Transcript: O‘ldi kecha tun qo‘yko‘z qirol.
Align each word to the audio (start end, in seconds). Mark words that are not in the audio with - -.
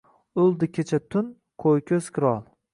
O‘ldi 0.43 0.69
kecha 0.77 1.01
tun 1.17 1.29
qo‘yko‘z 1.67 2.11
qirol. 2.19 2.45